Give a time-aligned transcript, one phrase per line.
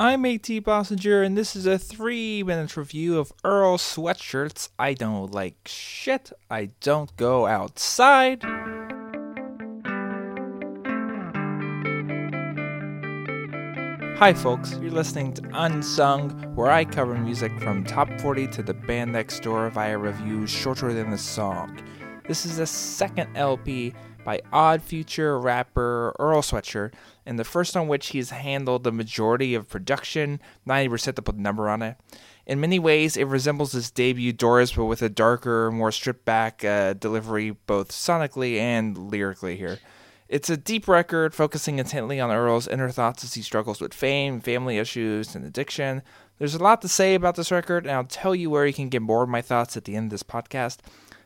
[0.00, 4.68] I'm AT Bossenger, and this is a three minute review of Earl Sweatshirts.
[4.78, 6.32] I don't like shit.
[6.48, 8.44] I don't go outside.
[14.18, 14.78] Hi, folks.
[14.80, 19.42] You're listening to Unsung, where I cover music from top 40 to the band next
[19.42, 21.76] door via reviews shorter than the song.
[22.28, 23.92] This is the second LP
[24.28, 26.92] by Odd Future rapper Earl Sweatshirt,
[27.24, 31.40] and the first on which he's handled the majority of production, 90% to put a
[31.40, 31.96] number on it.
[32.44, 36.62] In many ways, it resembles his debut Doris, but with a darker, more stripped back
[36.62, 39.78] uh, delivery, both sonically and lyrically here.
[40.28, 44.42] It's a deep record focusing intently on Earl's inner thoughts as he struggles with fame,
[44.42, 46.02] family issues, and addiction.
[46.38, 48.90] There's a lot to say about this record, and I'll tell you where you can
[48.90, 50.80] get more of my thoughts at the end of this podcast.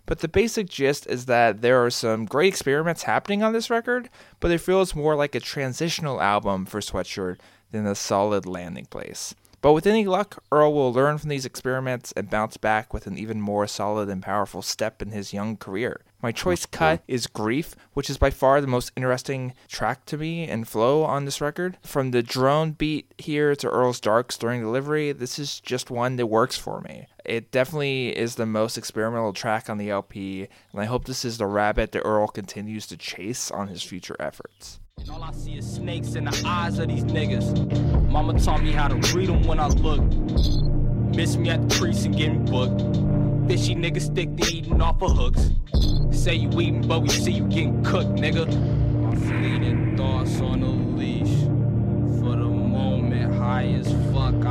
[0.07, 4.11] But the basic gist is that there are some great experiments happening on this record,
[4.41, 7.39] but it feels more like a transitional album for Sweatshirt
[7.71, 9.35] than a solid landing place.
[9.63, 13.17] But with any luck, Earl will learn from these experiments and bounce back with an
[13.17, 16.01] even more solid and powerful step in his young career.
[16.21, 20.49] My choice cut is Grief, which is by far the most interesting track to me
[20.49, 21.79] and flow on this record.
[21.83, 26.27] From the drone beat here to Earl's dark stirring delivery, this is just one that
[26.27, 27.07] works for me.
[27.25, 31.39] It definitely is the most experimental track on the LP, and I hope this is
[31.39, 34.81] the rabbit that Earl continues to chase on his future efforts.
[34.99, 38.11] And all I see is snakes in the eyes of these niggas.
[38.11, 40.03] Mama taught me how to read them when I look.
[41.17, 42.83] Miss me at the precinct getting booked.
[43.49, 45.51] Fishy niggas stick to eating off of hooks.
[46.11, 48.47] Say you eating, but we see you getting cooked, nigga.
[49.01, 51.41] My fleeting thoughts on the leash.
[52.21, 54.42] For the moment, high as fuck.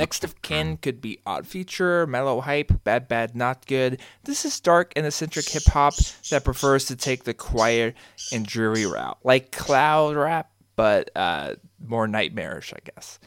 [0.00, 4.00] Next of kin could be Odd Future, Mellow Hype, Bad Bad Not Good.
[4.24, 5.92] This is dark and eccentric hip hop
[6.30, 7.94] that prefers to take the quiet
[8.32, 11.56] and dreary route, like cloud rap, but uh,
[11.86, 13.18] more nightmarish, I guess.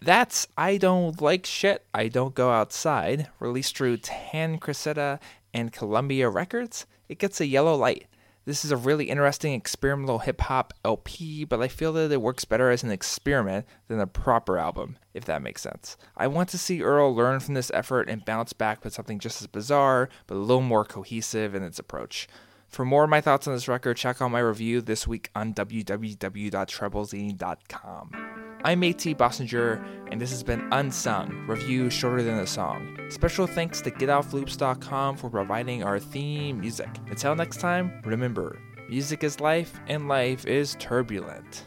[0.00, 5.20] That's I Don't Like Shit, I Don't Go Outside, released through Tan Cressida
[5.52, 6.86] and Columbia Records.
[7.10, 8.06] It gets a yellow light.
[8.44, 12.44] This is a really interesting experimental hip hop LP, but I feel that it works
[12.44, 15.96] better as an experiment than a proper album, if that makes sense.
[16.16, 19.42] I want to see Earl learn from this effort and bounce back with something just
[19.42, 22.26] as bizarre, but a little more cohesive in its approach.
[22.66, 25.54] For more of my thoughts on this record, check out my review this week on
[25.54, 28.51] www.treblezine.com.
[28.64, 32.96] I'm AT Bossenger, and this has been Unsung, review shorter than a song.
[33.10, 36.88] Special thanks to GetOffLoops.com for providing our theme music.
[37.10, 41.64] Until next time, remember, music is life, and life is turbulent.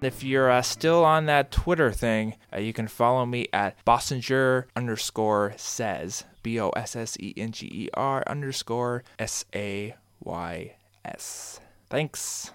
[0.00, 4.66] If you're uh, still on that Twitter thing, uh, you can follow me at Bossenger
[4.76, 10.76] underscore says, B O S S E N G E R underscore S A Y
[11.04, 11.58] S.
[11.90, 12.52] Thanks.